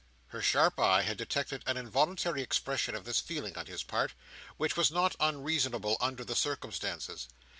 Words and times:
Her 0.29 0.41
sharp 0.41 0.79
eye 0.79 1.03
had 1.03 1.17
detected 1.17 1.61
an 1.67 1.77
involuntary 1.77 2.41
expression 2.41 2.95
of 2.95 3.03
this 3.05 3.19
feeling 3.19 3.55
on 3.55 3.67
his 3.67 3.83
part, 3.83 4.15
which 4.57 4.75
was 4.75 4.89
not 4.89 5.15
unreasonable 5.19 5.95
under 6.01 6.23
the 6.25 6.35
circumstances. 6.35 7.27